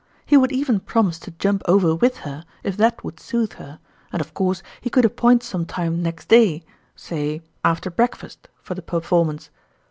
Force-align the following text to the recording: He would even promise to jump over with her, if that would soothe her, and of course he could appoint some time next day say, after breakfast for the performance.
He 0.25 0.35
would 0.35 0.51
even 0.51 0.79
promise 0.79 1.19
to 1.19 1.29
jump 1.37 1.61
over 1.67 1.93
with 1.93 2.17
her, 2.25 2.43
if 2.63 2.75
that 2.77 3.03
would 3.03 3.19
soothe 3.19 3.53
her, 3.53 3.77
and 4.11 4.19
of 4.19 4.33
course 4.33 4.63
he 4.81 4.89
could 4.89 5.05
appoint 5.05 5.43
some 5.43 5.63
time 5.63 6.01
next 6.01 6.27
day 6.27 6.63
say, 6.95 7.43
after 7.63 7.91
breakfast 7.91 8.47
for 8.63 8.73
the 8.73 8.81
performance. 8.81 9.51